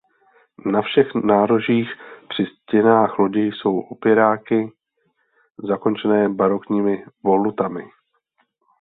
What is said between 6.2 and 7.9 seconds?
barokními volutami.